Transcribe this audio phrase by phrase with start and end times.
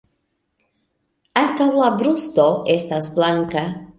[1.41, 2.47] Ankaŭ la brusto
[2.79, 3.67] estas blanka.